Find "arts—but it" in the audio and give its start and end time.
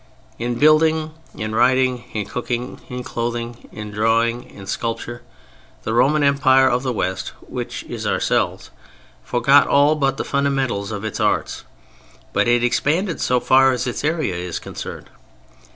11.19-12.63